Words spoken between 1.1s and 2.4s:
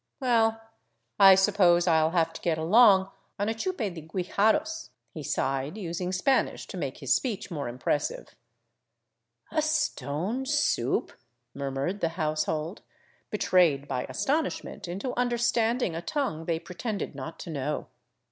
I suppose I '11 have